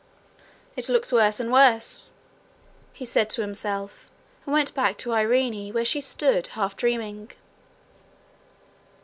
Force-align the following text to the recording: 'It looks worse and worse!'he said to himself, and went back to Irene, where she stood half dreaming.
'It 0.75 0.89
looks 0.89 1.11
worse 1.13 1.39
and 1.39 1.51
worse!'he 1.51 3.05
said 3.05 3.29
to 3.29 3.41
himself, 3.43 4.09
and 4.47 4.53
went 4.53 4.73
back 4.73 4.97
to 4.97 5.13
Irene, 5.13 5.75
where 5.75 5.85
she 5.85 6.01
stood 6.01 6.47
half 6.57 6.75
dreaming. 6.75 7.29